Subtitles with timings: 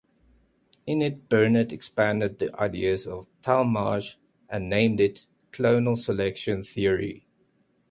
[0.87, 4.15] In it Burnet expanded the ideas of Talmage
[4.49, 7.27] and named it clonal selection theory.